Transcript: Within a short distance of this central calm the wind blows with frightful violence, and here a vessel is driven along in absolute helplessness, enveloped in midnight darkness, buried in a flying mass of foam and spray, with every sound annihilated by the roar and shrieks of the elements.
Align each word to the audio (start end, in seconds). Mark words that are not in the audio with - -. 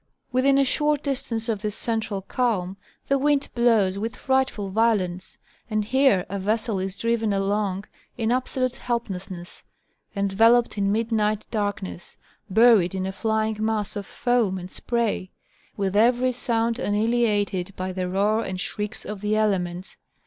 Within 0.31 0.57
a 0.57 0.65
short 0.65 1.03
distance 1.03 1.47
of 1.47 1.61
this 1.61 1.75
central 1.75 2.23
calm 2.23 2.75
the 3.07 3.19
wind 3.19 3.49
blows 3.53 3.99
with 3.99 4.15
frightful 4.15 4.71
violence, 4.71 5.37
and 5.69 5.85
here 5.85 6.25
a 6.27 6.39
vessel 6.39 6.79
is 6.79 6.97
driven 6.97 7.31
along 7.31 7.83
in 8.17 8.31
absolute 8.31 8.77
helplessness, 8.77 9.63
enveloped 10.15 10.75
in 10.75 10.91
midnight 10.91 11.45
darkness, 11.51 12.17
buried 12.49 12.95
in 12.95 13.05
a 13.05 13.11
flying 13.11 13.63
mass 13.63 13.95
of 13.95 14.07
foam 14.07 14.57
and 14.57 14.71
spray, 14.71 15.29
with 15.77 15.95
every 15.95 16.31
sound 16.31 16.79
annihilated 16.79 17.71
by 17.75 17.91
the 17.91 18.09
roar 18.09 18.43
and 18.43 18.59
shrieks 18.59 19.05
of 19.05 19.21
the 19.21 19.35
elements. 19.35 19.97